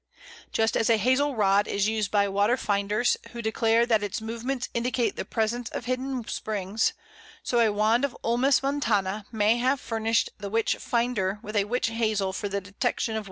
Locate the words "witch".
10.49-10.77, 11.65-11.89